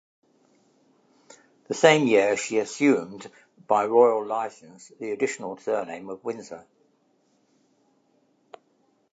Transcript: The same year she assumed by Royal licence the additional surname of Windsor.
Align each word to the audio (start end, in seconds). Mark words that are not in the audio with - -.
The 1.67 1.75
same 1.75 2.07
year 2.07 2.35
she 2.35 2.57
assumed 2.57 3.29
by 3.67 3.85
Royal 3.85 4.25
licence 4.25 4.91
the 4.99 5.11
additional 5.11 5.57
surname 5.57 6.09
of 6.09 6.23
Windsor. 6.23 6.65